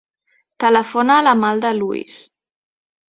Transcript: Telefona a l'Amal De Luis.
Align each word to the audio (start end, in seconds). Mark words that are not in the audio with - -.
Telefona 0.63 1.17
a 1.17 1.25
l'Amal 1.27 1.63
De 1.67 1.75
Luis. 1.81 2.17